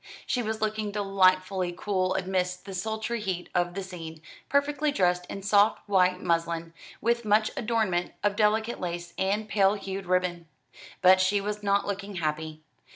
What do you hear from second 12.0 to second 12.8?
happy.